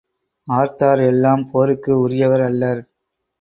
ஆர்த்தார் 0.47 1.01
எல்லாம் 1.01 1.43
போருக்கு 1.51 1.91
உரியவர் 1.99 2.41
அல்லர். 2.41 2.81